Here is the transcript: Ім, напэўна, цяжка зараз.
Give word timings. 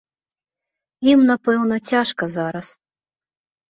Ім, 1.13 1.19
напэўна, 1.31 1.75
цяжка 1.93 2.23
зараз. 2.41 2.67